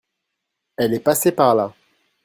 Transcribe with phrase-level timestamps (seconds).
[0.77, 1.75] elles est passée par là.